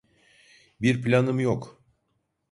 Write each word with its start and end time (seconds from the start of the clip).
Bir 0.81 1.01
planım 1.01 1.39
yok. 1.39 1.83